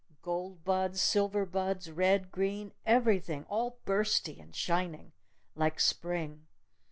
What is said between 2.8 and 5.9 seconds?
Everything! All bursty! And shining! Like